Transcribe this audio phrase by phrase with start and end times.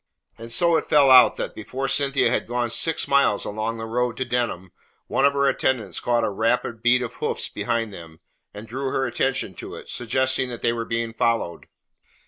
[0.35, 4.17] And so it fell out that before Cynthia had gone six miles along the road
[4.17, 4.71] to Denham,
[5.05, 8.19] one of her attendants caught a rapid beat of hoofs behind them,
[8.51, 11.67] and drew her attention to it, suggesting that they were being followed.